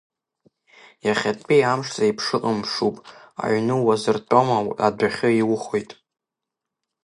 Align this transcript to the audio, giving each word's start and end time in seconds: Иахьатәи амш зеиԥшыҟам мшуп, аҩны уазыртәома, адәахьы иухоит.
Иахьатәи 1.05 1.61
амш 1.71 1.87
зеиԥшыҟам 1.97 2.57
мшуп, 2.61 2.95
аҩны 3.43 3.75
уазыртәома, 3.85 4.57
адәахьы 4.85 5.29
иухоит. 5.33 5.91